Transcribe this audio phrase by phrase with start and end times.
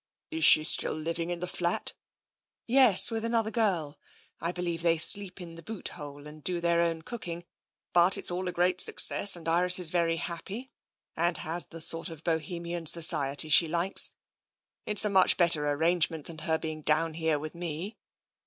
[0.31, 1.93] "Is she still living in the flat?
[2.65, 3.99] ""Yes, with another girl.
[4.39, 7.45] I believe they sleep in the boot hole and do their own cooking,
[7.93, 10.71] but it's all a great success, and Iris is very happy,
[11.15, 14.11] and has the sort of Bohemian society she likes.
[14.87, 17.95] It is a much better arrangement than her being down here with me.